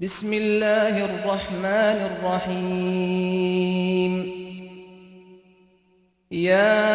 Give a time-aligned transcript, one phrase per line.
[0.00, 4.12] بسم الله الرحمن الرحيم.
[6.32, 6.88] يا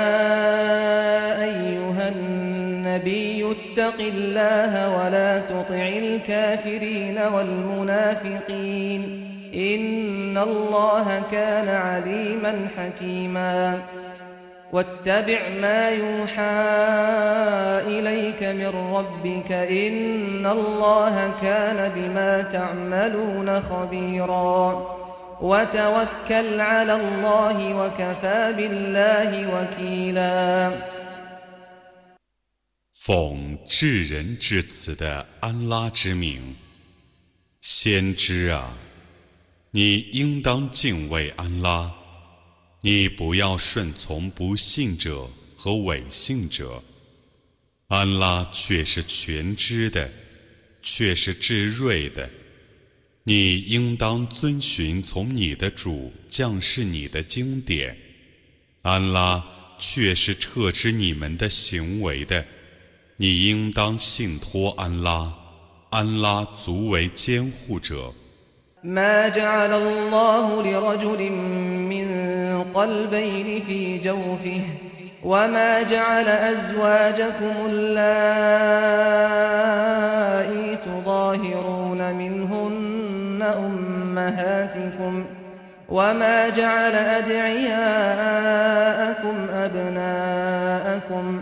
[1.43, 9.01] أيها النبي اتق الله ولا تطع الكافرين والمنافقين.
[9.55, 13.81] إن الله كان عليما حكيما.
[14.72, 16.58] واتبع ما يوحى
[17.92, 24.62] إليك من ربك إن الله كان بما تعملون خبيرا
[25.40, 30.72] وتوكل على الله وكفى بالله وكيلا
[33.04, 36.54] 奉至仁至慈的安拉之名，
[37.60, 38.70] 先知啊，
[39.72, 41.90] 你应当敬畏安拉。
[42.89, 46.81] 你不要顺从不信者和伪信者，
[47.89, 50.09] 安拉却是全知的，
[50.81, 52.29] 却是至睿的。
[53.25, 57.97] 你应当遵循从你的主降世你的经典，
[58.83, 59.45] 安拉
[59.77, 62.45] 却是撤知你们的行为的。
[63.17, 65.37] 你应当信托安拉，
[65.89, 68.13] 安拉足为监护者。
[68.83, 71.31] ما جعل الله لرجل
[71.91, 72.07] من
[72.73, 74.61] قلبين في جوفه
[75.23, 77.97] وما جعل أزواجكم اللائي
[80.85, 85.25] تظاهرون منهن أمهاتكم
[85.89, 87.77] وما جعل أدعياءكم
[89.53, 91.41] أبناءكم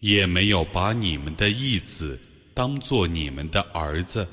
[0.00, 2.18] 也没有把你们的义子
[2.52, 4.26] 当做你们的儿子，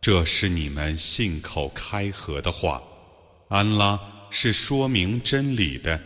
[0.00, 2.82] 这是你们信口开河的话。
[3.48, 3.98] 安拉
[4.30, 6.00] 是说明真理的，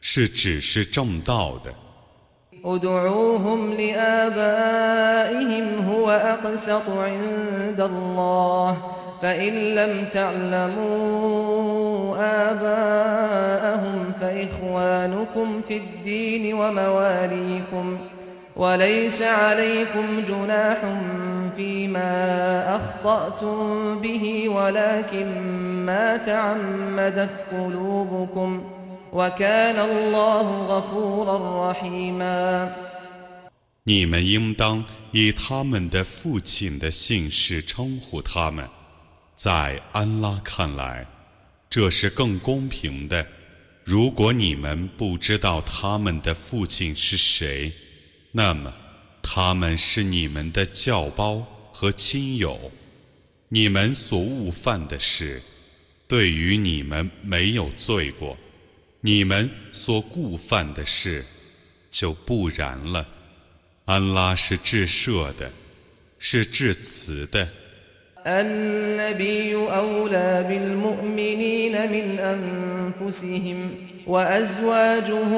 [0.00, 1.74] 是指示正道的。
[12.17, 17.97] آباءهم فإخوانكم في الدين ومواليكم
[18.55, 20.77] وليس عليكم جناح
[21.55, 25.41] فيما أخطأتم به ولكن
[25.85, 28.63] ما تعمدت قلوبكم
[29.13, 32.71] وكان الله غفورا رحيما
[33.83, 34.83] 你们应当
[35.13, 38.67] 以他们的父亲的姓氏称呼他们，
[39.42, 41.04] 在安拉看来。
[41.68, 43.26] 这是更公平的。
[43.82, 47.72] 如果你们不知道他们的父亲是谁，
[48.30, 48.72] 那么
[49.20, 51.40] 他们是你们的教胞
[51.72, 52.70] 和亲友。
[53.48, 55.42] 你们所误犯的事，
[56.06, 58.36] 对于你们没有罪过；
[59.00, 61.24] 你们所故犯的事，
[61.90, 63.08] 就不然了。
[63.86, 65.50] 安拉是至赦的，
[66.20, 67.48] 是至慈的。
[68.26, 73.56] النبي أولى بالمؤمنين من أنفسهم
[74.06, 75.32] وأزواجه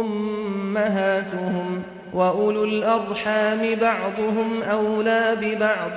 [0.00, 1.82] أمهاتهم
[2.14, 5.96] وأولو الأرحام بعضهم أولى ببعض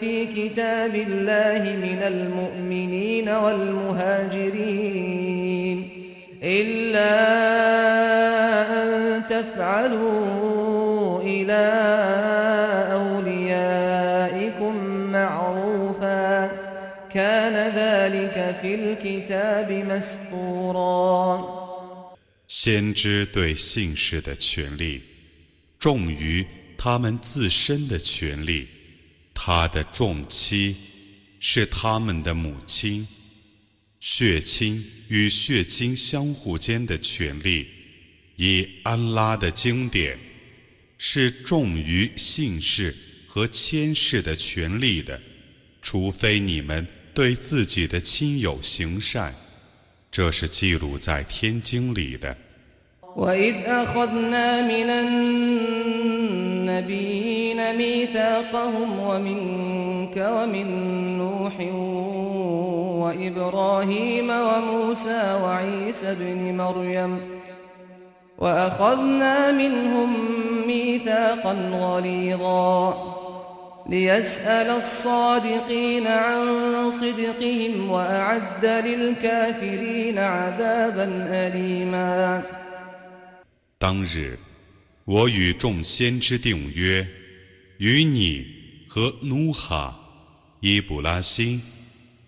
[0.00, 4.70] في كتاب الله من المؤمنين والمهاجرين
[6.42, 7.20] إلا
[8.82, 11.70] أن تفعلوا إلى
[22.46, 25.00] 先知对姓氏的权利
[25.78, 26.44] 重于
[26.76, 28.66] 他们自身的权利。
[29.32, 30.76] 他的重妻
[31.38, 33.06] 是他们的母亲，
[34.00, 37.66] 血亲与血亲相互间的权利，
[38.36, 40.18] 以安拉的经典
[40.98, 42.94] 是重于姓氏
[43.26, 45.18] 和牵氏的权利的，
[45.80, 46.86] 除非你们。
[47.13, 49.33] 对自己的亲友行善，
[50.11, 52.35] 这是记录在天经里的。
[53.15, 54.89] وإذ أخذنا من
[56.67, 60.67] النبيين ميثاقهم ومنك ومن
[61.17, 61.59] نوح
[63.01, 67.19] وإبراهيم وموسى وعيسى ابن مريم
[68.37, 70.09] وأخذنا منهم
[70.67, 73.08] ميثاقا غليظا
[73.89, 82.43] ليسأل الصادقين عن صدقهم وأعد للكافرين عذابا أليما
[83.77, 84.39] 当日，
[85.03, 87.05] 我与众先知定约，
[87.77, 88.47] 与你
[88.87, 89.95] 和努哈、
[90.61, 91.61] 伊布拉辛、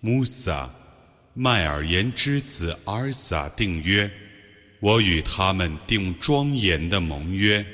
[0.02, 0.70] 穆萨、
[1.34, 4.12] 麦尔言之子阿尔撒定约，
[4.80, 7.66] 我与他们定庄严的盟约，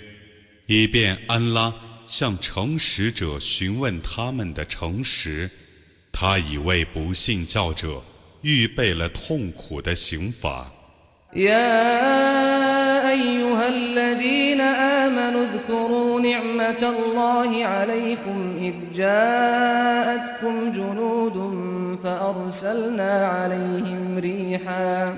[0.68, 1.74] 以便安拉。
[2.08, 5.50] 向诚实者询问他们的诚实，
[6.12, 8.02] 他已为不信教者
[8.42, 10.72] 预备了痛苦的刑罚。
[11.36, 21.38] يا أيها الذين آمنوا اذكروا نعمة الله عليكم إذ جاءتكم جنود
[22.04, 25.18] فأرسلنا عليهم ريحاً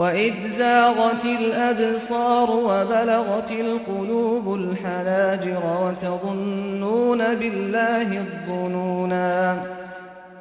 [0.00, 9.62] وإذ زاغت الأبصار وبلغت القلوب الحناجر وتظنون بالله الظنونا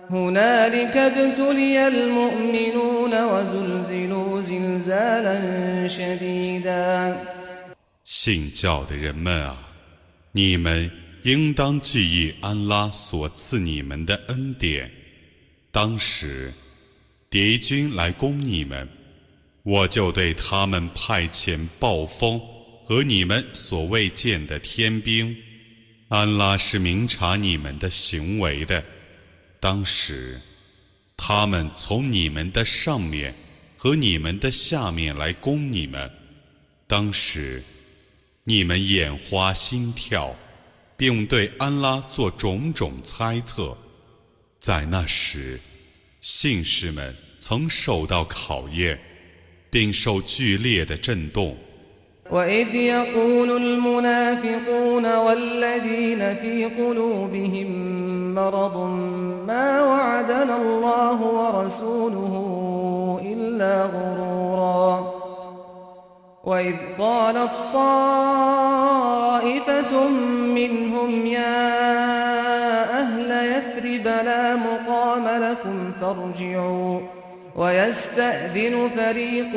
[0.09, 5.37] هنالك ابتلي المؤمنون وزلزلوا زلزالا
[5.87, 7.15] شديدا
[8.03, 9.55] 信教的人们啊，
[10.33, 10.91] 你们
[11.23, 14.91] 应当记忆安拉所赐你们的恩典。
[15.71, 16.53] 当时，
[17.29, 18.87] 敌军来攻你们。
[19.62, 22.40] 我就对他们派遣暴风
[22.84, 25.36] 和你们所未见的天兵。
[26.08, 28.82] 安拉是明察你们的行为的。
[29.60, 30.40] 当时，
[31.16, 33.34] 他们从你们的上面
[33.76, 36.10] 和你们的下面来攻你们。
[36.86, 37.62] 当时，
[38.44, 40.34] 你们眼花心跳，
[40.96, 43.76] 并对安拉做种种猜测。
[44.58, 45.60] 在那时，
[46.20, 48.98] 信士们曾受到考验。
[49.69, 51.55] 并受剧烈的震动。
[52.31, 57.69] وإذ يقول المنافقون والذين في قلوبهم
[58.35, 58.77] مرض
[59.47, 62.31] ما وعدنا الله ورسوله
[63.25, 65.13] إلا غرورا
[66.43, 68.87] وإذ قالت طائفة
[70.55, 71.85] منهم يا
[72.99, 76.99] أهل يثرب لا مقام لكم فارجعوا
[77.59, 79.55] ويستأذن فريق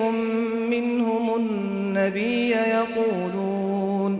[0.70, 4.12] منهم النبي يقولون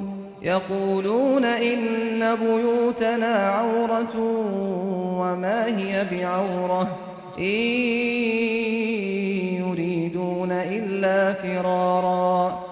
[0.43, 4.17] يقولون إن بيوتنا عورة
[5.21, 6.99] وما هي بعورة
[7.39, 7.45] إن
[9.63, 12.65] يريدون إلا فرارا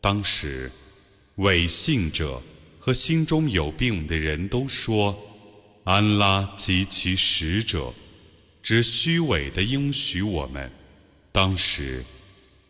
[0.00, 0.70] 当时，
[1.36, 2.40] 伪信者
[2.80, 5.14] 和心中有病的人都说：“
[5.84, 7.92] 安拉及其使者。”
[8.63, 10.71] 只虚伪的应许我们。
[11.33, 12.03] 当时，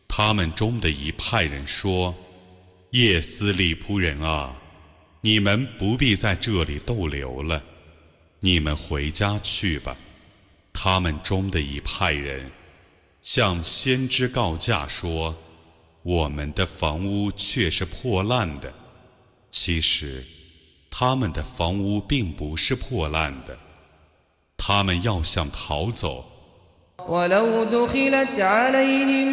[0.08, 2.16] 他们中的一派人说
[2.92, 4.60] ：“叶斯利仆人啊，
[5.22, 7.64] 你们不必在这里逗留了，
[8.40, 9.96] 你们回家去吧。”
[10.74, 12.50] 他们中的一派人
[13.22, 15.38] 向先知告假说
[16.02, 18.74] ：“我们的房屋却是破烂的。”
[19.52, 20.26] 其实，
[20.90, 23.56] 他们的房屋并不是破烂的。
[24.63, 26.39] 他们要想逃走。
[27.09, 29.29] ولو دخلت عليهم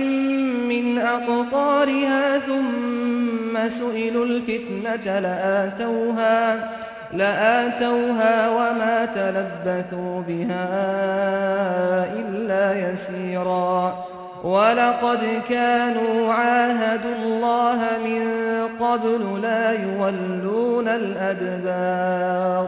[0.69, 6.69] من أقطارها ثم سئلوا الفتنة لآتوها
[7.13, 10.67] لآتوها وما تلبثوا بها
[12.13, 14.05] إلا يسيرا
[14.43, 18.27] ولقد كانوا عاهدوا الله من
[18.79, 22.67] قبل لا يولون الأدبار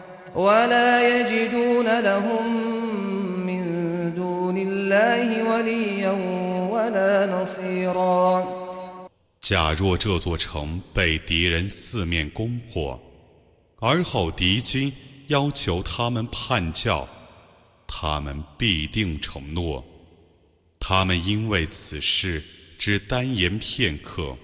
[9.41, 12.97] 假若这座城被敌人四面攻破，
[13.81, 14.91] 而后敌军
[15.27, 17.05] 要求他们叛教，
[17.85, 19.83] 他们必定承诺。
[20.79, 22.41] 他们因为此事
[22.79, 24.37] 只单言片刻。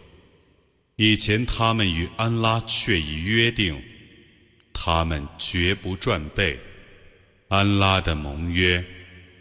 [0.97, 3.81] 以前他们与安拉却已约定，
[4.79, 6.59] 他们绝不转背。
[7.47, 8.83] 安拉的盟约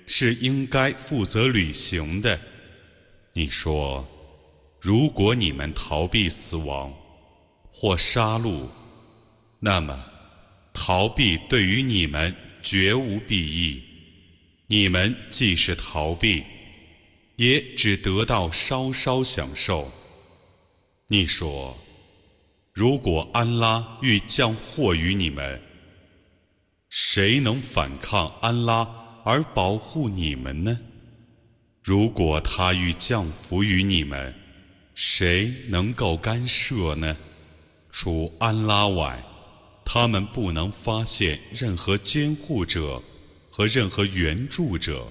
[0.06, 2.40] 是应该负责履行的。
[3.34, 4.08] 你说，
[4.80, 6.90] 如果你们逃避死亡
[7.70, 8.66] 或杀戮，
[9.60, 10.04] 那么
[10.72, 13.82] 逃避对于你们绝无裨益。
[14.68, 16.42] 你们既是逃避，
[17.36, 19.92] 也只得到稍稍享受。
[21.08, 21.76] 你说
[22.76, 25.58] ：“如果安拉欲降祸于你们，
[26.90, 28.86] 谁能反抗安拉
[29.24, 30.78] 而保护你们呢？
[31.82, 34.34] 如果他欲降福于你们，
[34.92, 37.16] 谁能够干涉呢？
[37.90, 39.24] 除安拉外，
[39.82, 43.02] 他们不能发现任何监护者
[43.50, 45.10] 和任何援助者。”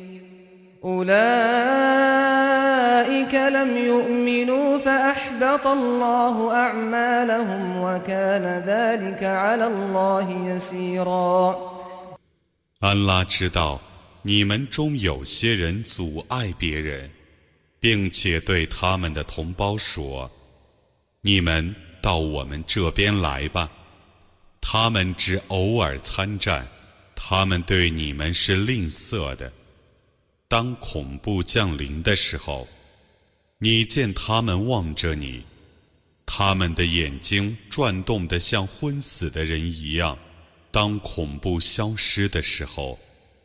[0.84, 1.14] أولئك
[3.34, 11.56] لم يؤمنوا فأحبط الله أعمالهم وكان ذلك على الله يسيرا
[12.80, 13.80] 安拉知道
[14.22, 17.10] 你们中有些人阻碍别人，
[17.80, 23.70] 并且对他们的同胞说：“你们到我们这边来吧。”
[24.60, 26.66] 他们只偶尔参战，
[27.14, 29.50] 他们对你们是吝啬的。
[30.51, 32.67] 当恐怖降临的时候，
[33.57, 35.43] 你见他们望着你，
[36.25, 40.13] 他们的眼睛转动得像昏死的人一样；
[40.69, 42.99] 当恐怖消失的时候，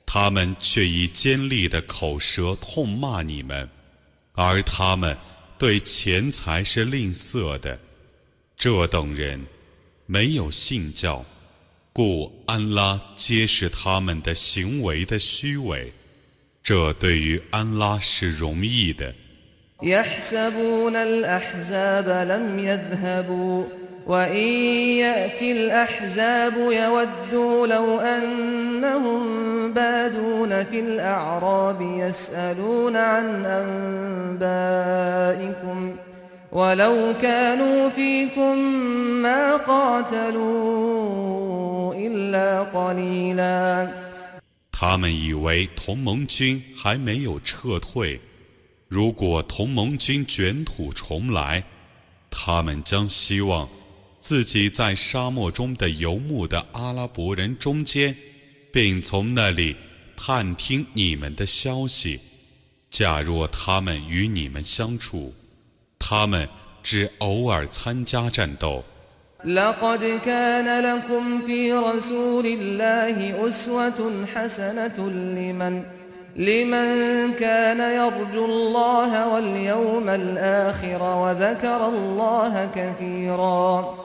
[0.05, 3.71] 他们却以尖利的口舌痛骂你们，
[4.33, 5.17] 而他们
[5.57, 7.79] 对钱财是吝啬的。
[8.57, 9.41] 这等人
[10.07, 11.25] 没有信教，
[11.93, 15.93] 故安拉揭示他们的行为的虚伪。
[16.66, 19.14] 这对于安拉是容易的。
[19.84, 23.64] يحسبون الأحزاب لم يذهبوا
[24.08, 24.48] وإن
[24.98, 29.24] يأتي الأحزاب يودوا لو أنهم
[29.74, 33.46] بادون في الأعراب يسألون عن
[34.42, 35.96] أنبائكم
[36.52, 38.58] ولو كانوا فيكم
[39.22, 41.14] ما قاتلوا
[41.94, 44.05] إلا قليلاً
[44.79, 48.21] 他们以为同盟军还没有撤退，
[48.89, 51.65] 如果同盟军卷土重来，
[52.31, 53.67] 他们将希望
[54.19, 58.15] 自己在沙漠中的游牧的阿拉伯人中间，
[58.71, 59.75] 并从那里
[60.15, 62.21] 探听你们的消息。
[62.91, 65.35] 假若他们与你们相处，
[65.99, 66.47] 他们
[66.83, 68.85] 只偶尔参加战斗。
[69.46, 75.84] لقد كان لكم في رسول الله أسوة حسنة لمن
[76.36, 76.88] لمن
[77.34, 83.98] كان يرجو الله واليوم الآخر وذكر الله كثيرا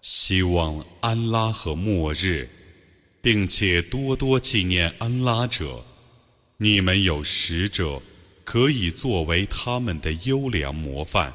[0.00, 2.48] 希望安拉和末日，
[3.20, 5.82] 并且多多纪念安拉者。
[6.58, 8.00] 你们有使者，
[8.44, 11.34] 可以作为他们的优良模范。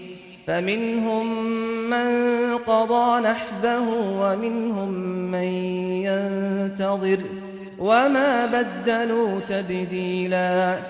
[0.50, 1.26] فمنهم
[1.90, 2.08] من
[2.58, 3.80] قضى نحبه
[4.20, 4.90] ومنهم
[5.30, 5.48] من
[6.06, 7.20] ينتظر
[7.78, 10.80] وما بدلوا تبديلا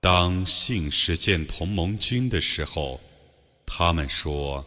[0.00, 3.00] 当信使见同盟军的时候，
[3.66, 4.64] 他们说：“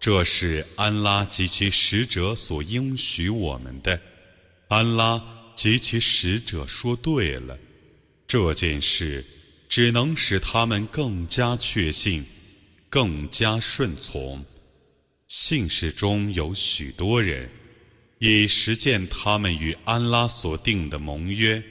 [0.00, 3.98] 这是安拉及其使者所应许我们的。”
[4.68, 5.22] 安拉
[5.54, 7.56] 及其使者说对了，
[8.26, 9.24] 这件事
[9.68, 12.24] 只能使他们更加确信。
[12.88, 14.44] 更加顺从。
[15.26, 17.48] 信士中有许多人，
[18.18, 21.62] 以实践他们与安拉所定的盟约。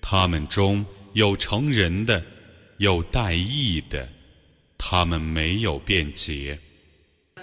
[0.00, 2.24] 他们中有成人的，
[2.78, 4.08] 有代义的，
[4.78, 6.58] 他们没有辩解。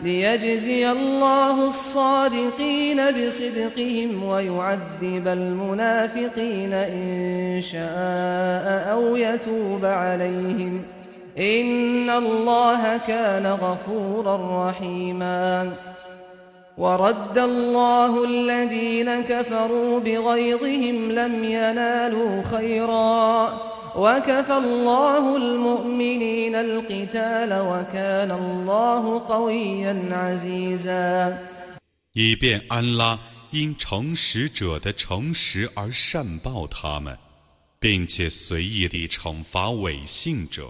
[0.01, 10.83] ليجزي الله الصادقين بصدقهم ويعذب المنافقين إن شاء أو يتوب عليهم
[11.37, 15.73] إن الله كان غفورا رحيما
[16.77, 23.53] ورد الله الذين كفروا بغيظهم لم ينالوا خيرا
[23.95, 23.99] 以
[32.35, 33.19] 便安拉
[33.51, 37.15] 因诚实者的诚实而善报他们，
[37.79, 40.69] 并且随意地惩罚违信者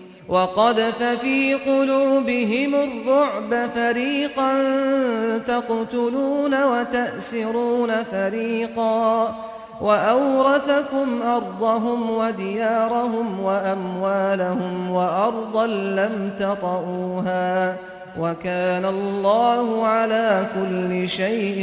[9.80, 17.76] وأورثكم أرضهم وديارهم وأموالهم وأرضا لم تطئوها
[18.18, 21.60] وكان الله على كل شيء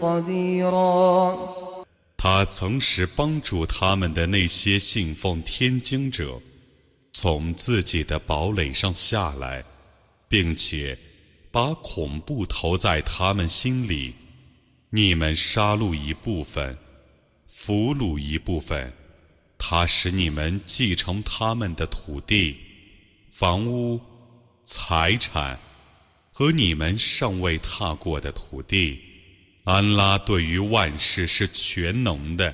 [0.00, 1.36] قديرا
[2.20, 6.40] 他曾使帮助他们的那些信奉天经者，
[7.13, 9.63] 从自己的堡垒上下来，
[10.27, 10.97] 并且
[11.51, 14.13] 把恐怖投在他们心里。
[14.89, 16.77] 你们杀戮一部分。
[17.45, 18.91] 俘虏一部分，
[19.57, 22.57] 他使你们继承他们的土地、
[23.31, 24.01] 房屋、
[24.65, 25.57] 财产
[26.29, 28.99] 和你们尚未踏过的土地。
[29.63, 32.53] 安拉对于万事是全能的。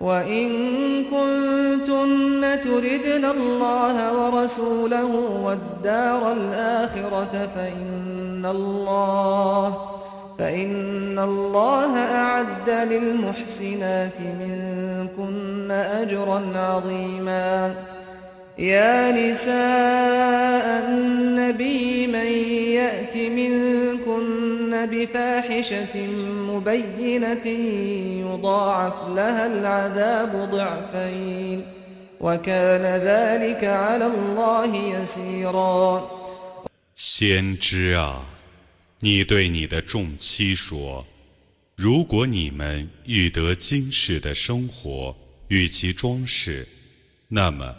[0.00, 0.48] وإن
[1.04, 5.12] كنتن تردن الله ورسوله
[5.44, 9.86] والدار الآخرة فإن الله
[10.38, 17.74] فإن الله أعد للمحسنات منكن أجرا عظيما.
[18.58, 22.32] يا نساء النبي من
[22.76, 23.79] يأت منكن
[24.85, 25.95] بفاحشة
[26.51, 27.47] مبينة
[28.25, 31.63] يضاعف لها العذاب ضعفين
[32.19, 36.09] وكان ذلك على الله يسيرا
[36.95, 38.23] 先知啊，
[38.99, 41.05] 你对你的众妻说：
[41.75, 45.15] 如果你们欲得今世的生活
[45.49, 46.67] 与其装饰，
[47.27, 47.75] 那么。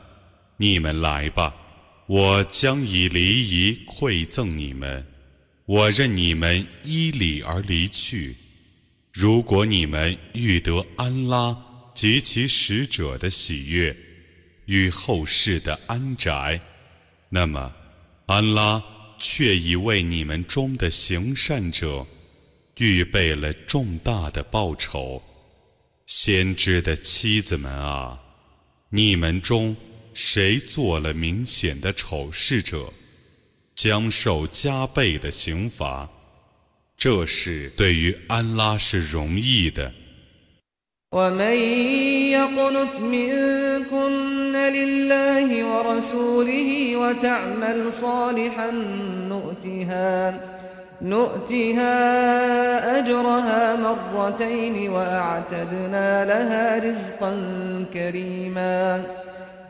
[0.59, 1.55] 你们来吧，
[2.07, 5.05] 我将以礼仪馈赠你们，
[5.72, 8.36] 我任你们依礼而离去。
[9.14, 11.58] 如果你们欲得安拉
[11.96, 13.96] 及其使者的喜悦
[14.66, 16.60] 与后世的安宅，
[17.30, 17.74] 那么
[18.26, 18.84] 安拉
[19.18, 22.06] 却已为你们中的行善者
[22.80, 25.24] 预备了重大的报酬。
[26.06, 28.20] 先知的妻子们啊，
[28.90, 29.74] 你们中。
[30.14, 32.92] 谁做了明显的丑事者，
[33.81, 36.09] 将受加倍的刑罚。
[36.97, 39.93] 这是对于安拉是容易的。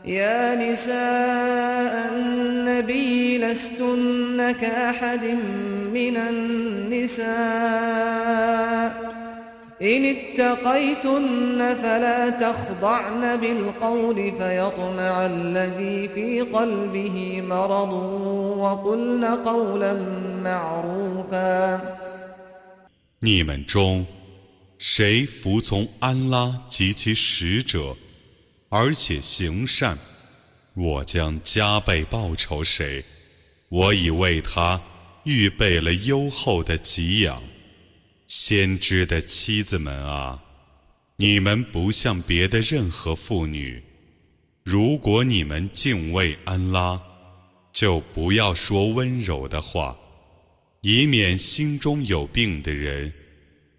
[0.07, 3.20] يا نساء النبي
[3.51, 5.25] لستن كأحد
[5.97, 7.27] من النساء
[9.81, 17.93] إن اتقيتن فلا تخضعن بالقول فيطمع الذي في قلبه مرض
[18.63, 19.93] وقلن قولا
[20.43, 21.79] معروفا
[23.19, 24.05] 你们中
[24.79, 27.95] 谁服从安拉及其使者？
[28.69, 29.97] 而且行善，
[30.75, 33.03] 我将加倍报酬谁？
[33.72, 34.78] 我已为他
[35.24, 37.42] 预备了优厚的给养。
[38.26, 40.42] 先知的妻子们啊，
[41.16, 43.82] 你们不像别的任何妇女。
[44.62, 47.00] 如果你们敬畏安拉，
[47.72, 49.96] 就不要说温柔的话，
[50.82, 53.10] 以免心中有病的人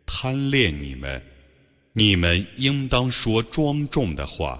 [0.08, 1.22] 贪恋你们。
[1.94, 4.60] 你们应当说庄重的话。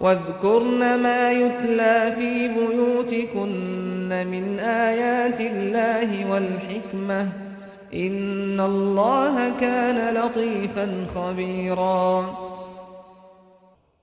[0.00, 7.32] واذكرن ما يتلى في بيوتكن من آيات الله والحكمة
[7.94, 12.52] إن الله كان لطيفا خبيرا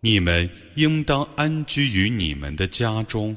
[0.02, 3.36] 你们应当安居于你们的家中，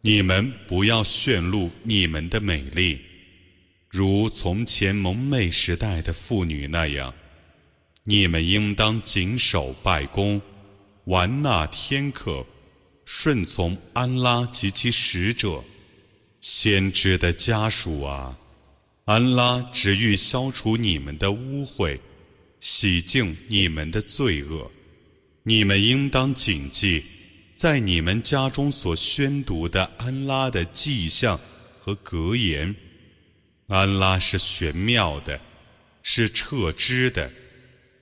[0.00, 2.98] 你们不要炫露你们的美丽，
[3.88, 7.14] 如从前蒙昧时代的妇女那样。
[8.02, 10.40] 你们应当谨守拜功。
[11.11, 12.45] 完纳天课，
[13.03, 15.61] 顺从安拉及其使者，
[16.39, 18.37] 先知的家属啊！
[19.03, 21.99] 安拉只欲消除你们的污秽，
[22.61, 24.71] 洗净你们的罪恶。
[25.43, 27.03] 你们应当谨记，
[27.57, 31.37] 在你们家中所宣读的安拉的迹象
[31.77, 32.73] 和格言。
[33.67, 35.41] 安拉是玄妙的，
[36.03, 37.29] 是彻知的。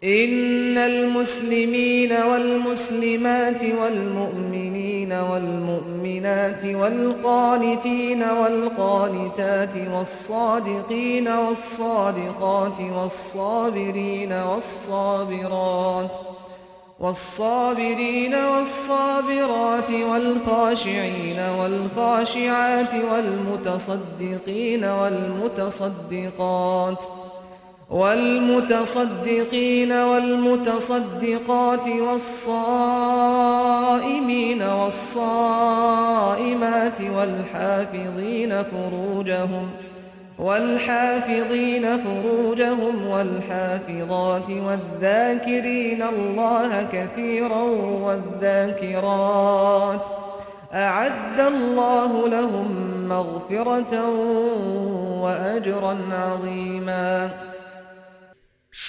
[0.03, 16.11] إن المسلمين والمسلمات والمؤمنين والمؤمنات والقانتين والقانتات والصادقين والصادقات والصابرين والصابرات
[16.99, 26.39] والصابرين والصابرات والخاشعين والخاشعات والمتصدقين والمتصدقات
[27.89, 32.63] والمتصدقين والمتصدقات والصائمين
[34.63, 36.21] والصائمات
[37.01, 39.69] والحافظين فروجهم
[40.39, 47.61] والحافظين فروجهم والحافظات والذاكرين الله كثيرا
[48.03, 50.01] والذاكرات
[50.73, 52.75] أعد الله لهم
[53.09, 54.09] مغفرة
[55.21, 57.29] وأجرا عظيما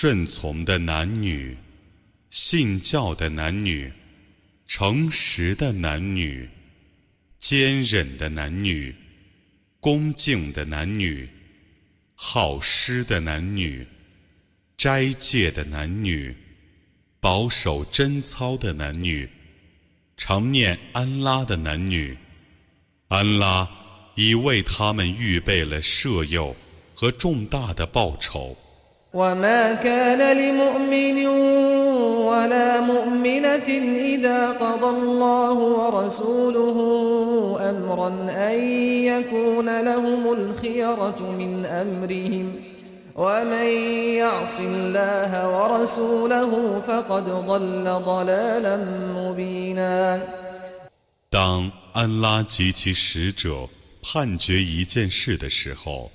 [0.02, 1.54] 顺从的男女，
[2.30, 3.92] 信教的男女，
[4.66, 6.48] 诚实的男女，
[7.38, 8.94] 坚忍的男女，
[9.78, 11.28] 恭敬的男女，
[12.14, 13.86] 好施的男女，
[14.78, 16.34] 斋戒的男女，
[17.20, 19.28] 保守贞操的男女，
[20.16, 22.16] 常念安拉的男女，
[23.08, 23.68] 安拉
[24.14, 26.56] 已为他们预备了赦宥
[26.94, 28.56] 和重大的报酬。
[29.13, 31.27] وما كان لمؤمن
[32.27, 33.69] ولا مؤمنة
[34.13, 36.77] إذا قضى الله ورسوله
[37.69, 38.59] أمرا أن
[39.11, 42.45] يكون لهم الخيرة من أمرهم
[43.15, 43.67] ومن
[44.19, 48.75] يعص الله ورسوله فقد ضل ضلالا
[49.15, 50.19] مبينا
[51.29, 53.67] 当安拉及其使者
[54.03, 56.11] 判决一件事的时候，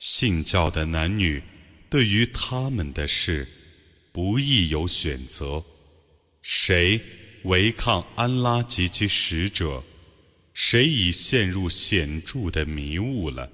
[0.00, 1.42] 信教的男女
[1.89, 3.47] 对于他们的事，
[4.11, 5.63] 不易有选择。
[6.41, 7.01] 谁
[7.43, 9.81] 违抗安拉及其使者，
[10.53, 13.49] 谁已陷入显著的迷雾了。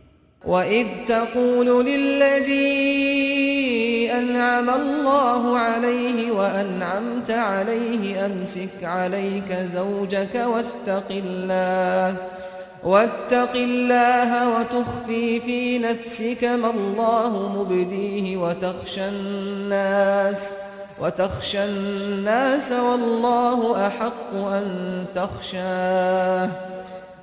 [12.83, 20.53] واتق الله وتخفي في نفسك ما الله مبديه وتخشى الناس
[21.01, 26.49] وتخشى الناس والله أحق أن تخشاه.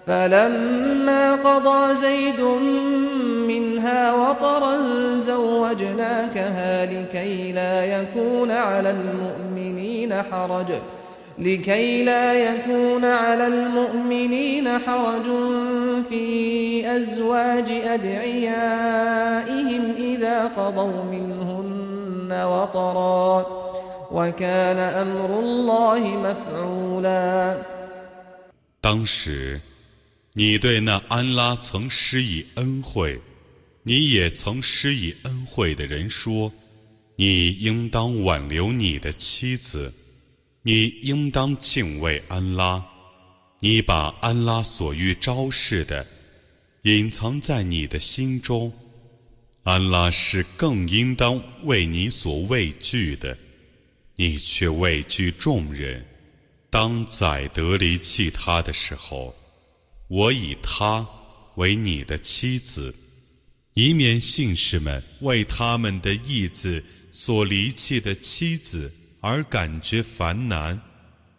[0.07, 2.41] فلما قضى زيد
[3.49, 4.77] منها وطرا
[5.19, 10.67] زوجناكها لكي لا يكون على المؤمنين حرج.
[11.40, 15.24] لكي لا يكون على المؤمنين حرج
[16.10, 19.16] في أزواج أدعيائهم
[19.98, 23.46] إذا قضوا منهن وطرا
[24.12, 27.58] وكان أمر الله مفعولا
[28.82, 29.60] 当时，
[30.34, 33.20] 你对那安拉曾施以恩惠，
[33.84, 39.94] 你也曾施以恩惠的人说：“你应当挽留你的妻子，
[40.62, 42.85] 你应当敬畏安拉。
[43.61, 46.07] 你把安拉所欲昭示的
[46.83, 48.72] 隐藏在你的心中，
[49.62, 53.38] 安拉是更应当为你所畏惧的，
[54.16, 56.05] 你却畏惧众人。”
[56.70, 59.37] 当宰得离弃他的时候，
[60.09, 61.07] 我以他
[61.57, 62.94] 为你的妻子，
[63.75, 68.90] 以免信士们为他们的义子所离弃的妻子
[69.22, 70.80] 而感觉烦难。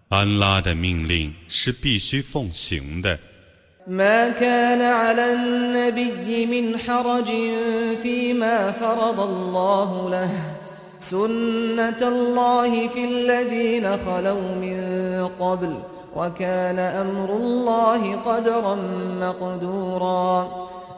[0.09, 3.19] 安拉的命令是必须奉行的。
[10.99, 14.79] سنة الله في الذين خلوا من
[15.41, 15.75] قبل
[16.17, 18.75] وكان أمر الله قدرا
[19.21, 20.49] مقدورا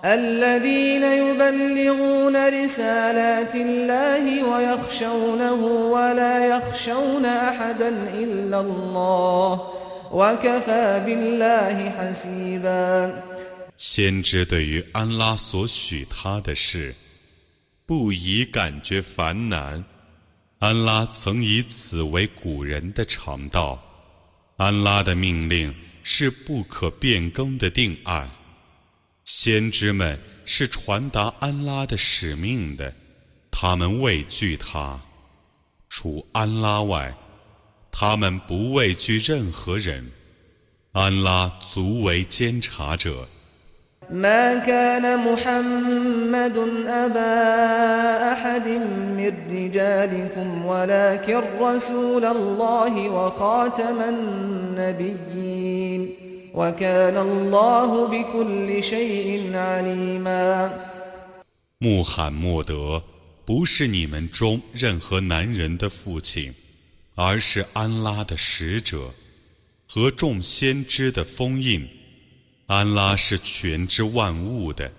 [0.04, 5.60] الذين يبلغون رسالات الله ويخشونه
[5.94, 9.60] ولا يخشون أحدا إلا الله
[10.12, 13.12] وكفى بالله حسيبا
[13.76, 16.94] 先知对于安拉所许他的事，
[17.86, 19.84] 不宜感觉烦难。
[20.58, 23.82] 安拉曾以此为古人的常道，
[24.56, 28.28] 安拉的命令是不可变更的定案。
[29.24, 32.92] 先知们是传达安拉的使命的，
[33.50, 35.00] 他们畏惧他，
[35.88, 37.14] 除安拉外，
[37.92, 40.10] 他们不畏惧任何人。
[40.92, 43.28] 安拉足为监察者。
[44.10, 46.56] ما كان محمد
[46.88, 54.00] أبا أحد من رجالكم ولكن رسول الله وخاتم
[54.80, 56.00] النبيين
[56.54, 60.70] وكان الله بكل شيء عليما
[61.78, 63.02] 穆罕默德
[63.46, 66.52] 不是你们中任何男人的父亲，
[67.14, 69.10] 而是安拉的使者
[69.88, 71.88] 和众先知的封印。
[72.66, 74.90] 安拉是全知万物的。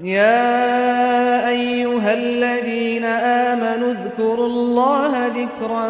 [0.00, 5.86] يا أيها الذين آمنوا اذكروا الله ذكرا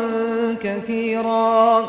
[0.62, 1.88] كثيرا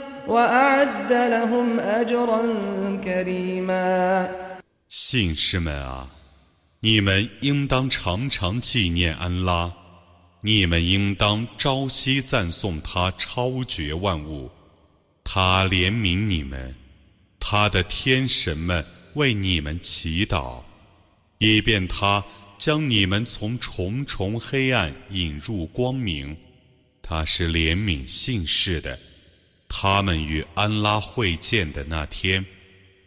[4.87, 6.09] 信士们啊，
[6.79, 9.73] 你们应当常常纪念安拉，
[10.41, 14.49] 你们应当朝夕赞颂他超绝万物，
[15.23, 16.75] 他怜悯你们，
[17.39, 20.61] 他的天神们为你们祈祷，
[21.39, 22.23] 以便他
[22.59, 26.37] 将你们从重重黑暗引入光明，
[27.01, 28.97] 他是怜悯信士的。
[29.73, 32.45] 他们与安拉会见的那天，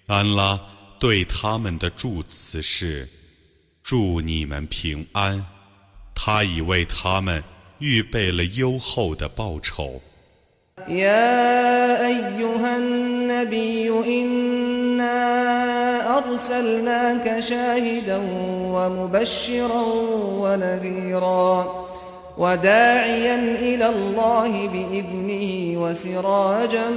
[0.07, 0.59] 安拉
[0.98, 3.07] 对他们的祝词是
[3.85, 5.44] ：“祝你们平安。”
[6.16, 7.44] 他已为他们
[7.81, 10.00] 预备了优厚的报酬。
[22.38, 26.89] وداعيا إلى الله بإذنه وسراجا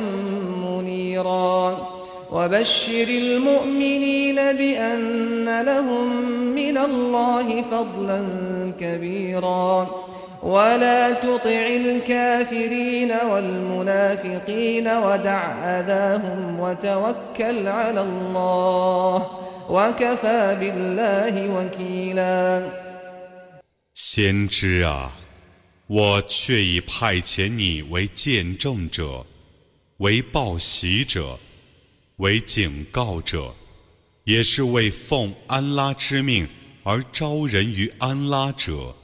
[0.62, 1.88] منيرا
[2.32, 6.16] وبشر المؤمنين بأن لهم
[6.54, 8.22] من الله فضلا
[8.80, 9.88] كبيرا
[10.42, 19.26] ولا تطع الكافرين والمنافقين ودع أذاهم وتوكل على الله
[19.70, 22.62] وكفى بالله وكيلا
[23.94, 25.12] 先知啊，
[25.87, 29.25] 我却已派遣你为见证者，
[29.97, 31.39] 为报喜者，
[32.17, 33.55] 为警告者，
[34.25, 36.47] 也是为奉安拉之命
[36.83, 38.95] 而招人于安拉者。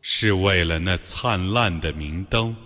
[0.00, 2.56] 是为了那灿烂的明灯，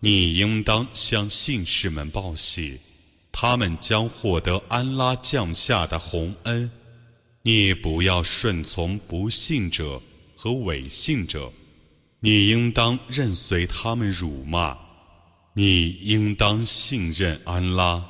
[0.00, 2.80] 你应当向信士们报喜，
[3.30, 6.68] 他们将获得安拉降下的洪恩。
[7.42, 10.00] 你不要顺从不信者
[10.34, 11.52] 和伪信者，
[12.21, 14.77] 你应当任随他们辱骂。
[15.53, 18.03] 你应当信任安拉，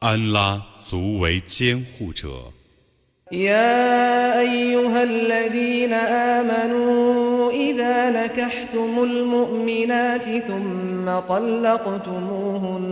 [0.00, 2.52] 安拉足为监护者。
[3.32, 12.84] يا أيها الذين آمنوا إذا نكحتم المؤمنات ثم طلقتموهن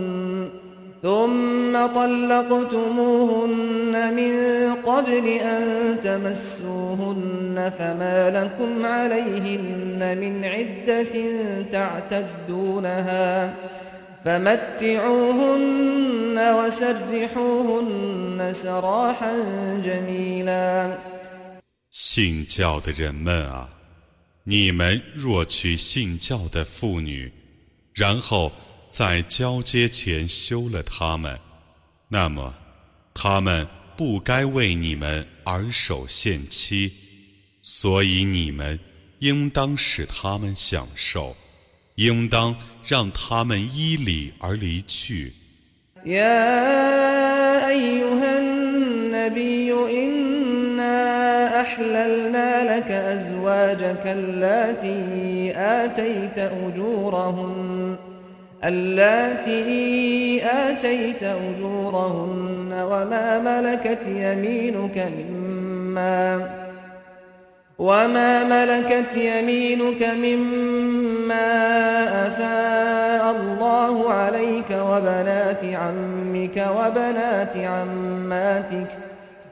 [1.03, 4.33] ثم طلقتموهن من
[4.75, 5.63] قبل أن
[6.03, 11.15] تمسوهن فما لكم عليهن من عدة
[11.71, 13.53] تعتدونها
[14.25, 15.73] فمتعوهن
[16.57, 19.33] وسرحوهن سراحا
[19.83, 20.97] جميلا
[21.91, 23.69] 信教的人们啊，
[24.45, 27.31] 你们若娶信教的妇女，
[27.93, 28.51] 然后
[28.97, 31.39] 在交接前休了他们，
[32.07, 32.55] 那么
[33.13, 36.91] 他们不该为你们而守限期，
[37.61, 38.79] 所以你们
[39.19, 41.35] 应当使他们享受。
[41.95, 45.31] 应当让他们依礼而离去。
[46.03, 57.97] يا أيها النبي إنا أحللنا لك أزواجك اللاتي آتيت أجورهن
[58.64, 66.50] اللاتي آتيت أجورهن وما ملكت يمينك مما
[67.78, 71.48] وما ملكت يمينك مما
[72.26, 79.07] أفاء الله عليك وبنات عمك وبنات عماتك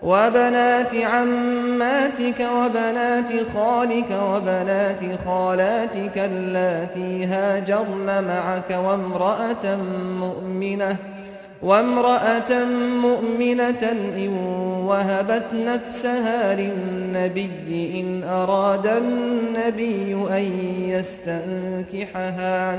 [0.06, 9.76] وبنات عماتك وبنات خالك وبنات خالاتك اللاتي هاجرن معك وامرأة
[10.20, 10.96] مؤمنة
[11.62, 12.64] وامرأة
[13.02, 14.28] مؤمنة إن
[14.86, 20.44] وهبت نفسها للنبي إن أراد النبي أن
[20.88, 22.78] يستنكحها.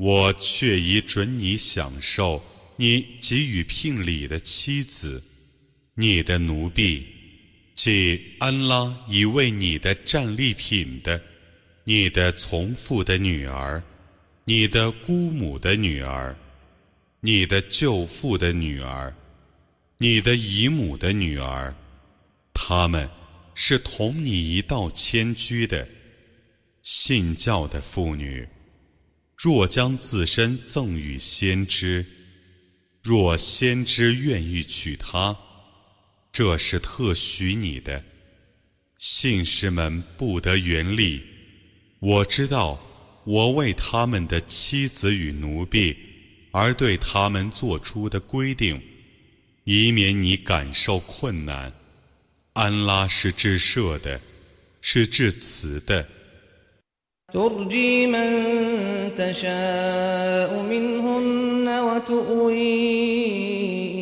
[0.00, 2.42] 我却已准你享受
[2.76, 5.22] 你给予聘礼的妻子，
[5.94, 7.06] 你的奴婢。
[7.74, 11.22] 即安拉已为你的战利品的、
[11.84, 13.82] 你的从父的女儿、
[14.46, 16.34] 你的姑母的女儿、
[17.20, 19.14] 你的舅父的女儿、
[19.98, 21.74] 你的姨母的女儿，
[22.54, 23.06] 他们
[23.54, 25.86] 是同你一道迁居的
[26.80, 28.48] 信教的妇女。
[29.42, 32.04] 若将自身赠与先知，
[33.02, 35.34] 若先知愿意娶她。
[36.30, 38.04] 这是特许你的，
[38.98, 41.22] 信士们不得原力。
[42.00, 42.78] 我知道，
[43.24, 45.96] 我为他们的妻子与奴婢
[46.52, 48.78] 而对他们做出的规定，
[49.64, 51.72] 以免你感受困难。
[52.52, 54.20] 安拉是至赦的，
[54.82, 56.06] 是至慈的。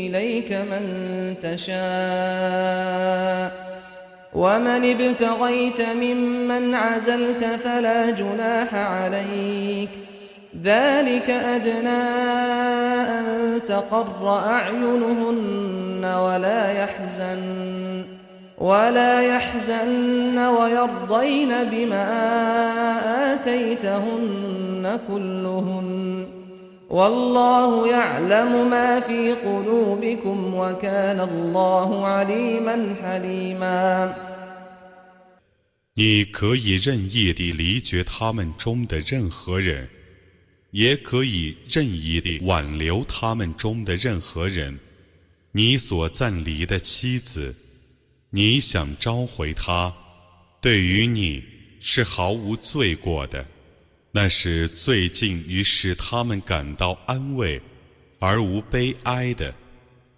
[0.08, 1.78] إليك من تشاء.
[4.34, 9.88] ومن ابتغيت ممن عزلت فلا جناح عليك.
[10.64, 12.04] ذلك أدنى
[13.08, 18.17] أن تقر أعينهن ولا يحزن.
[18.57, 22.05] ولا يحزن ويرضين بما
[23.33, 26.43] آتيتهن كلهن
[35.95, 39.89] 你可以任意地离绝他们中的任何人，
[40.69, 44.77] 也可以任意地挽留他们中的任何人。
[45.51, 47.55] 你所暂离的妻子，
[48.29, 49.93] 你想召回她，
[50.59, 51.43] 对于你
[51.80, 53.45] 是毫无罪过的。
[54.11, 57.61] 那是最近于使他们感到安慰，
[58.19, 59.53] 而无悲哀的，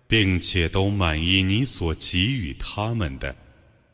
[0.06, 3.36] 并且都满意你所给予他们的。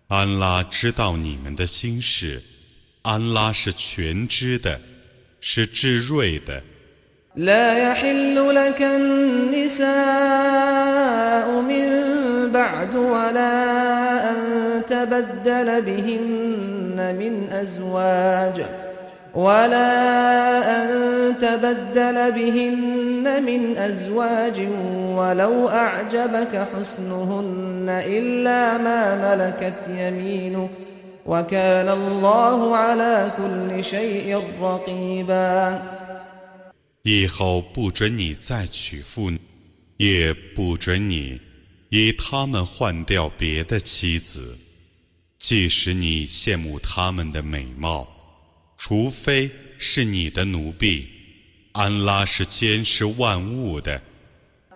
[0.07, 2.41] 安拉知道你们的心事，
[3.03, 4.81] 安拉是全知的，
[5.39, 6.63] 是智睿的。
[12.93, 13.84] ولا
[14.85, 14.85] أن
[21.39, 24.59] تبدل بهن من أزواج
[25.17, 30.69] ولو أعجبك حسنهن إلا ما ملكت يمينك
[31.25, 35.81] وكان الله على كل شيء رقيبا
[37.03, 39.39] 以后不准你再娶妇女，
[39.97, 41.41] 也不准你
[41.89, 44.55] 以他们换掉别的妻子，
[45.45, 48.07] 即使你羡慕他们的美貌，
[48.77, 51.07] 除非是你的奴婢。
[51.73, 54.01] 安拉是监视万物的。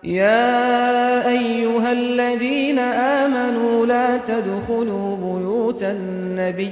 [0.04, 6.70] يا أيها الذين آمنوا لا تدخلوا بيوت النبي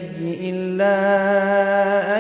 [0.51, 0.97] إلا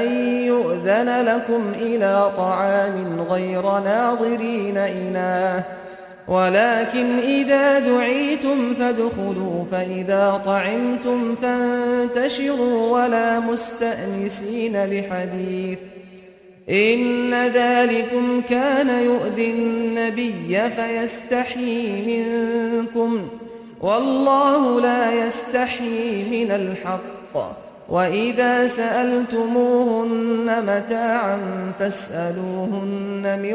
[0.00, 0.04] أن
[0.46, 5.64] يؤذن لكم إلى طعام غير ناظرين إناه
[6.29, 15.79] ولكن إذا دعيتم فادخلوا فإذا طعمتم فانتشروا ولا مستأنسين لحديث.
[16.69, 23.27] إن ذلكم كان يؤذي النبي فيستحيي منكم
[23.81, 27.68] والله لا يستحيي من الحق.
[27.89, 31.39] وإذا سألتموهن متاعا
[31.79, 33.53] فاسألوهن من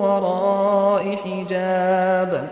[0.00, 2.48] وراء حجاب.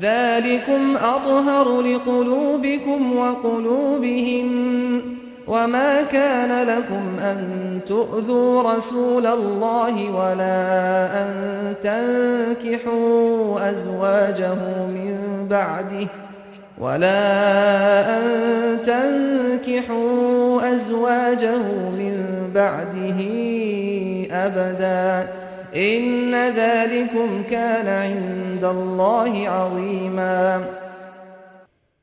[0.00, 5.00] ذلكم أطهر لقلوبكم وقلوبهن.
[5.46, 11.30] وما كان لكم أن تؤذوا رسول الله ولا أن
[11.82, 14.54] تنكحوا أزواجه
[14.88, 16.25] من بعده.
[16.77, 21.61] ولا أن تنكحوا أزواجه
[22.01, 22.15] من
[22.55, 23.19] بعده
[24.31, 25.29] أبدا
[25.75, 30.65] إن ذلكم كان عند الله عظيما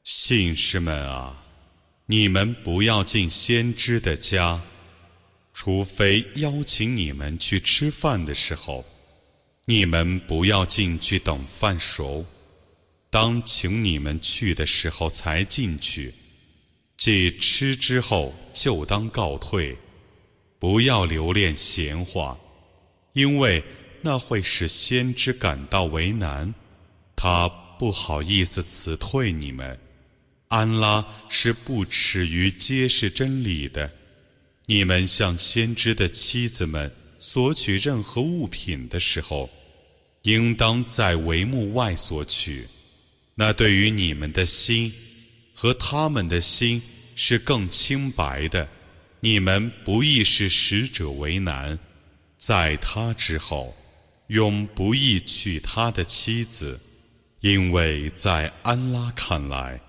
[0.04, 1.34] 信士们啊，
[2.06, 4.60] 你们不要进先知的家，
[5.52, 8.84] 除非邀请你们去吃饭的时候，
[9.66, 12.24] 你们不要进去等饭熟。
[13.13, 16.11] 当请你们去的时候才进去，
[16.97, 19.77] 即吃之后就当告退，
[20.57, 22.35] 不要留恋闲话，
[23.13, 23.63] 因为
[24.01, 26.51] 那会使先知感到为难，
[27.15, 27.47] 他
[27.77, 29.79] 不好意思辞退你们。
[30.47, 33.91] 安拉是不耻于揭示真理的。
[34.65, 39.47] 你们向先知的妻子们索取任何物品的时候，
[40.23, 42.67] 应当在帷幕外索取。
[43.35, 44.93] 那对于你们的心
[45.53, 46.81] 和他们的心
[47.15, 48.67] 是更清白的。
[49.19, 51.79] 你们不易使使者为难，
[52.37, 53.73] 在他之后，
[54.27, 56.79] 永不易娶他的妻子，
[57.39, 59.79] 因为在安拉看来。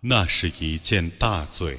[0.00, 1.78] 那是一件大罪。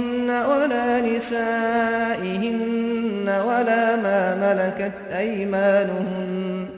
[1.20, 2.48] نسائهن
[3.28, 6.68] ولا ما ملكت أيمانهن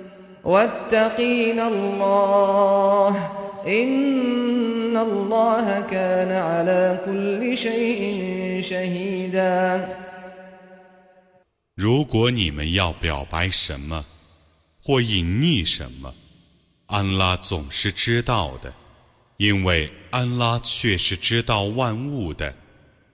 [0.45, 3.17] واتقين الله
[3.67, 9.89] إن الله كان على كل شيء شهيدا
[11.75, 14.05] 如果你们要表白什么，
[14.83, 16.13] 或隐匿什么，
[16.87, 18.73] 安拉总是知道的，
[19.37, 22.55] 因为安拉却是知道万物的。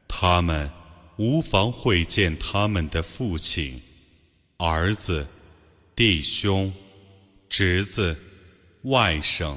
[0.08, 0.70] 他们
[1.18, 3.80] 无妨会见他们的父亲、
[4.58, 5.26] 儿子、
[5.94, 6.72] 弟兄、
[7.48, 8.16] 侄子、
[8.82, 9.56] 外甥、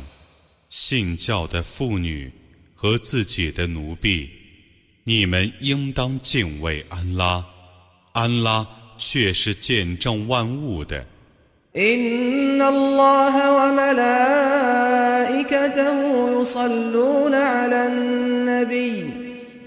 [0.70, 2.32] 信教的妇女
[2.76, 4.30] 和自己的奴婢。
[5.04, 7.46] 你们应当敬畏安拉，
[8.14, 8.68] 安拉。
[9.00, 11.06] 却是见证万物的。
[11.76, 14.32] إن الله وملائكته
[16.42, 19.21] يصلون على النبي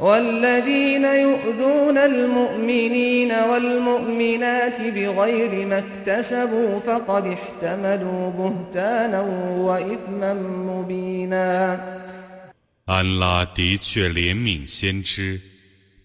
[0.00, 9.20] والذين يؤذون المؤمنين والمؤمنات بغير ما اكتسبوا فقد احتملوا بهتانا
[9.66, 11.80] وإثما مبينا
[12.86, 15.40] 安拉的确怜悯先知，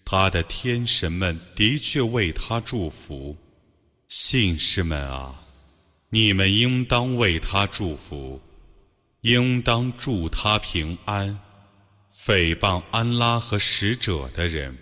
[0.04, 3.36] 他的天神们的确为他祝福。
[4.06, 5.34] 信士们啊，
[6.10, 8.40] 你们应当为他祝福，
[9.22, 11.36] 应当祝他平安。
[12.25, 14.77] 诽谤安拉和使者的人，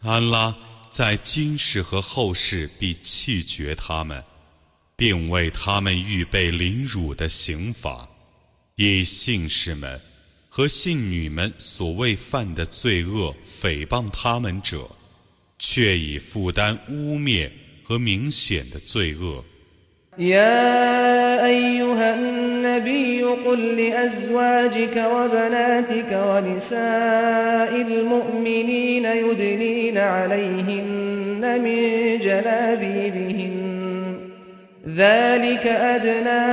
[0.00, 0.56] 安拉
[0.90, 4.24] 在今世和后世必弃绝他们，
[4.96, 8.08] 并为他们预备凌辱的刑罚。
[8.76, 10.00] 以信士们
[10.48, 14.88] 和信女们所谓犯的罪恶诽谤他们者，
[15.58, 17.50] 却已负担污蔑。
[17.88, 19.42] 和明显的罪恶。
[22.77, 33.73] يا أيها النبي قل لأزواجك وبناتك ونساء المؤمنين يدنين عليهن من جلابيبهن
[34.87, 36.43] ذلك أدنى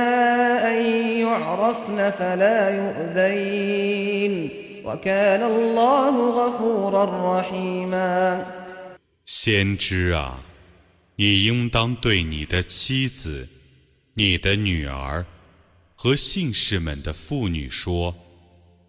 [0.67, 0.85] أن
[1.21, 4.49] يعرفن فلا يؤذين
[4.85, 8.45] وكان الله غفورا رحيما
[9.23, 10.41] 先知啊！
[11.15, 13.47] 你应当对你的妻子、
[14.15, 15.25] 你的女儿
[15.96, 18.14] 和信士们的妇女说：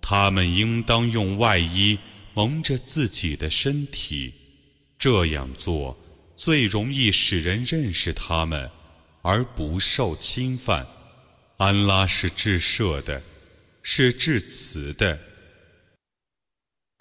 [0.01, 1.97] 他们应当用外衣
[2.33, 4.33] 蒙着自己的身体，
[4.99, 5.97] 这样做
[6.35, 8.69] 最容易使人认识他们，
[9.21, 10.85] 而不受侵犯。
[11.55, 13.23] 安拉是至赦的，
[13.81, 15.17] 是至慈的。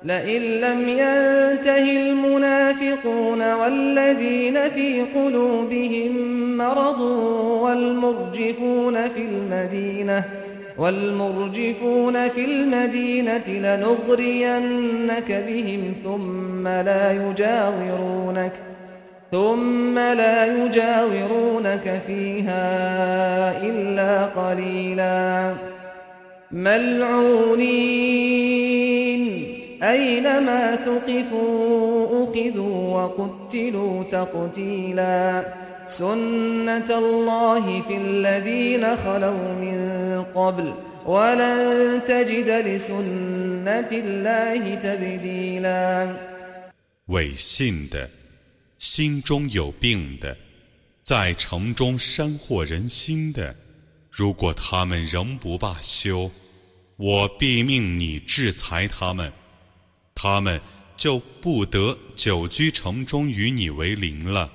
[0.04, 6.12] لئن لم ينته المنافقون والذين في قلوبهم
[6.56, 7.00] مرض
[7.62, 10.24] والمرجفون في المدينة
[10.78, 18.52] والمرجفون في المدينة لنغرينك بهم ثم لا يجاورونك
[19.32, 22.62] ثم لا يجاورونك فيها
[23.62, 25.52] إلا قليلا
[26.50, 28.26] ملعونين
[29.83, 35.53] أينما ثقفوا أخذوا وقتلوا تقتيلا
[35.87, 39.77] سنة الله في الذين خلوا من
[40.35, 40.73] قبل
[41.05, 46.15] ولن تجد لسنة الله تبديلا
[47.07, 48.09] 伪信的，
[48.77, 50.37] 心中有病的，
[51.03, 53.55] 在城中煽惑人心的，
[54.11, 56.31] 如果他们仍不罢休，
[56.97, 59.33] 我必命你制裁他们。
[60.18, 60.58] 他们
[60.96, 64.50] 就不得久居城中与你为邻了，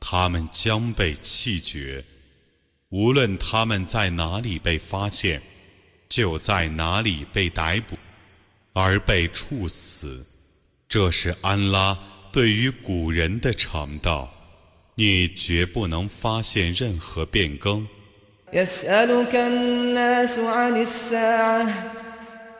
[0.00, 2.02] 他们将被弃绝。
[2.88, 5.42] 无论他们在哪里被发现，
[6.08, 7.94] 就在哪里被逮捕，
[8.72, 10.26] 而被处死。
[10.88, 11.98] 这是安拉
[12.32, 14.32] 对于古人的常道，
[14.94, 17.86] 你绝不能发现任何变更。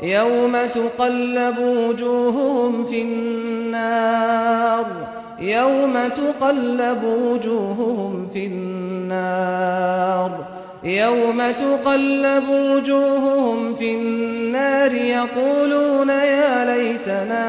[0.00, 4.86] يوم تقلب وجوههم في النار
[5.38, 10.30] يوم تقلب وجوههم في النار
[10.84, 17.44] يوم تقلب وجوههم في النار يقولون يا ليتنا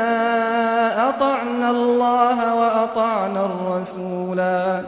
[1.09, 4.83] أطعنا الله وأطعنا الرسولا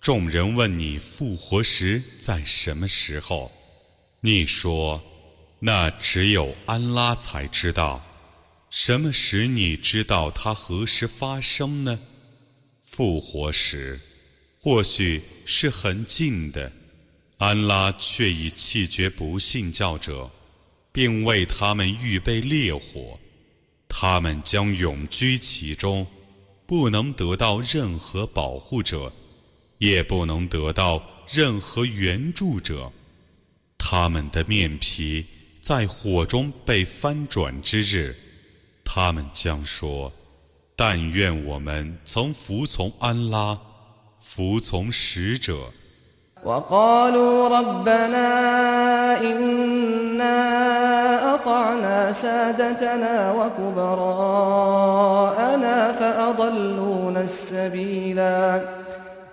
[0.00, 3.50] 众人问你复活时在什么时候？
[4.22, 5.00] 你说。
[5.65, 8.05] 那只有安拉才知道，
[8.69, 11.99] 什么使你知道它何时发生呢？
[12.81, 13.99] 复活时，
[14.61, 16.71] 或许是很近的。
[17.39, 20.29] 安拉却已弃绝不信教者，
[20.91, 23.19] 并为他们预备烈火，
[23.89, 26.05] 他们将永居其中，
[26.67, 29.11] 不能得到任何保护者，
[29.79, 32.93] 也不能得到任何援助者。
[33.79, 35.25] 他们的面皮。
[35.64, 38.16] 在火中被翻转之日，
[38.84, 43.58] 他们将说：“但愿我们曾服从安拉，
[44.18, 45.70] 服从使者。”
[46.42, 48.28] وقالوا ربنا
[49.20, 50.38] إنا
[51.34, 54.56] أطعنا سادتنا وكبراءنا
[55.92, 58.62] فأضلونا السبيلا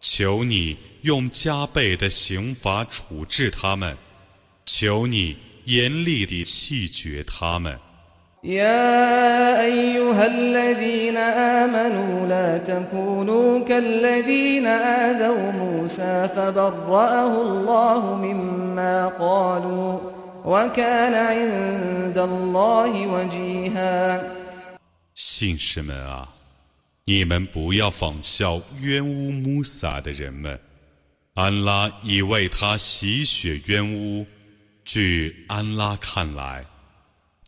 [0.00, 3.96] 求你用加倍的刑罚处置他们，
[4.64, 7.78] 求你严厉地弃绝他们。”
[8.44, 20.00] يا أيها الذين آمنوا لا تكونوا كالذين آذوا موسى فبرأه الله مما قالوا
[20.44, 24.20] وكان عند الله وجيها
[25.14, 26.28] 信士们啊，
[27.11, 30.57] 你们不要仿效冤污穆萨的人们，
[31.33, 34.25] 安拉已为他洗雪冤污。
[34.85, 36.65] 据安拉看来。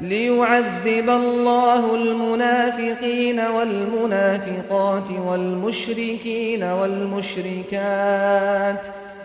[0.00, 7.76] ليعذب الله المنافقين والمنافقات والمشركين والمشركات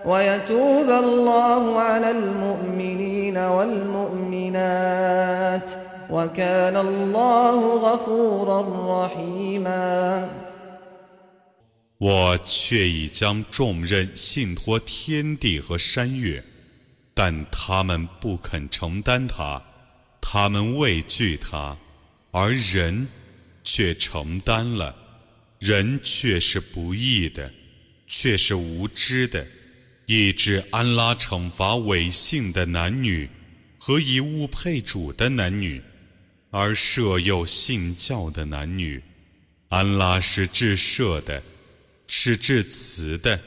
[0.06, 4.26] ويتوب الله على المؤمنين والمؤمنات
[11.98, 16.44] 我却已将重任信托天地和山岳，
[17.16, 19.64] 但他们不肯承担它，
[20.21, 21.77] 他们畏惧它，
[22.31, 23.09] 而人
[23.63, 24.95] 却承担了。
[25.59, 27.53] 人却是不义的，
[28.07, 29.47] 却是无知的，
[30.07, 33.29] 以致安拉惩罚违信的男女
[33.79, 35.83] 和以物配主的男女。
[36.53, 39.01] 而设有信教的男女，
[39.69, 41.41] 安拉是至赦的，
[42.09, 43.41] 是至慈的。